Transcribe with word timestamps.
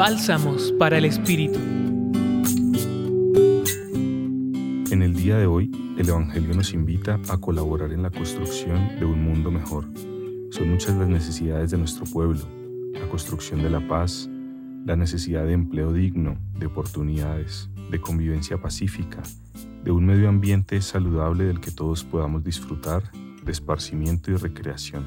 Bálsamos 0.00 0.72
para 0.78 0.96
el 0.96 1.04
Espíritu. 1.04 1.58
En 4.90 5.02
el 5.02 5.12
día 5.12 5.36
de 5.36 5.44
hoy, 5.44 5.70
el 5.98 6.08
Evangelio 6.08 6.54
nos 6.54 6.72
invita 6.72 7.20
a 7.28 7.36
colaborar 7.36 7.92
en 7.92 8.02
la 8.02 8.10
construcción 8.10 8.98
de 8.98 9.04
un 9.04 9.22
mundo 9.22 9.50
mejor. 9.50 9.84
Son 10.52 10.70
muchas 10.70 10.96
las 10.96 11.06
necesidades 11.06 11.72
de 11.72 11.76
nuestro 11.76 12.06
pueblo, 12.06 12.40
la 12.94 13.06
construcción 13.10 13.62
de 13.62 13.68
la 13.68 13.86
paz, 13.86 14.26
la 14.86 14.96
necesidad 14.96 15.44
de 15.44 15.52
empleo 15.52 15.92
digno, 15.92 16.38
de 16.58 16.64
oportunidades, 16.64 17.68
de 17.90 18.00
convivencia 18.00 18.56
pacífica, 18.56 19.22
de 19.84 19.90
un 19.90 20.06
medio 20.06 20.30
ambiente 20.30 20.80
saludable 20.80 21.44
del 21.44 21.60
que 21.60 21.72
todos 21.72 22.04
podamos 22.04 22.42
disfrutar, 22.42 23.02
de 23.44 23.52
esparcimiento 23.52 24.30
y 24.30 24.36
recreación. 24.36 25.04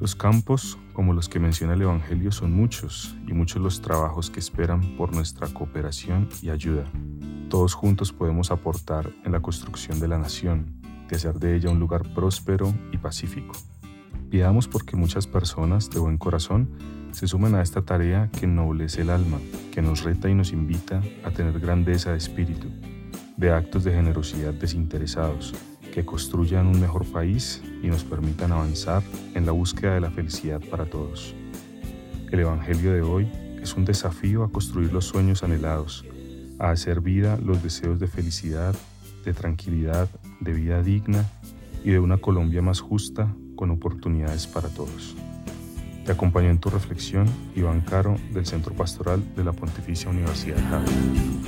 Los 0.00 0.14
campos, 0.14 0.78
como 0.92 1.12
los 1.12 1.28
que 1.28 1.40
menciona 1.40 1.74
el 1.74 1.82
Evangelio, 1.82 2.30
son 2.30 2.52
muchos 2.52 3.16
y 3.26 3.32
muchos 3.32 3.60
los 3.60 3.82
trabajos 3.82 4.30
que 4.30 4.38
esperan 4.38 4.96
por 4.96 5.12
nuestra 5.12 5.48
cooperación 5.48 6.28
y 6.40 6.50
ayuda. 6.50 6.84
Todos 7.50 7.74
juntos 7.74 8.12
podemos 8.12 8.52
aportar 8.52 9.10
en 9.24 9.32
la 9.32 9.40
construcción 9.40 9.98
de 9.98 10.06
la 10.06 10.16
nación, 10.16 10.66
de 11.08 11.16
hacer 11.16 11.40
de 11.40 11.56
ella 11.56 11.70
un 11.70 11.80
lugar 11.80 12.14
próspero 12.14 12.72
y 12.92 12.98
pacífico. 12.98 13.56
Pidamos 14.30 14.68
porque 14.68 14.94
muchas 14.94 15.26
personas 15.26 15.90
de 15.90 15.98
buen 15.98 16.16
corazón 16.16 16.70
se 17.10 17.26
sumen 17.26 17.56
a 17.56 17.62
esta 17.62 17.82
tarea 17.82 18.30
que 18.30 18.46
ennoblece 18.46 19.00
el 19.00 19.10
alma, 19.10 19.38
que 19.72 19.82
nos 19.82 20.04
reta 20.04 20.30
y 20.30 20.34
nos 20.34 20.52
invita 20.52 21.02
a 21.24 21.32
tener 21.32 21.58
grandeza 21.58 22.12
de 22.12 22.18
espíritu, 22.18 22.68
de 23.36 23.50
actos 23.50 23.82
de 23.82 23.94
generosidad 23.94 24.54
desinteresados, 24.54 25.54
que 25.98 26.04
construyan 26.04 26.68
un 26.68 26.80
mejor 26.80 27.04
país 27.06 27.60
y 27.82 27.88
nos 27.88 28.04
permitan 28.04 28.52
avanzar 28.52 29.02
en 29.34 29.44
la 29.44 29.50
búsqueda 29.50 29.94
de 29.94 30.00
la 30.00 30.12
felicidad 30.12 30.60
para 30.70 30.86
todos. 30.86 31.34
El 32.30 32.38
Evangelio 32.38 32.92
de 32.92 33.02
hoy 33.02 33.28
es 33.60 33.74
un 33.74 33.84
desafío 33.84 34.44
a 34.44 34.52
construir 34.52 34.92
los 34.92 35.06
sueños 35.06 35.42
anhelados, 35.42 36.04
a 36.60 36.70
hacer 36.70 37.00
vida 37.00 37.36
los 37.44 37.64
deseos 37.64 37.98
de 37.98 38.06
felicidad, 38.06 38.76
de 39.24 39.34
tranquilidad, 39.34 40.08
de 40.38 40.52
vida 40.52 40.84
digna 40.84 41.24
y 41.82 41.90
de 41.90 41.98
una 41.98 42.18
Colombia 42.18 42.62
más 42.62 42.78
justa 42.78 43.34
con 43.56 43.72
oportunidades 43.72 44.46
para 44.46 44.68
todos. 44.68 45.16
Te 46.06 46.12
acompañó 46.12 46.48
en 46.48 46.60
tu 46.60 46.70
reflexión 46.70 47.26
Iván 47.56 47.80
Caro 47.80 48.14
del 48.32 48.46
Centro 48.46 48.72
Pastoral 48.72 49.20
de 49.34 49.42
la 49.42 49.52
Pontificia 49.52 50.08
Universidad 50.08 50.58
Javier. 50.70 51.47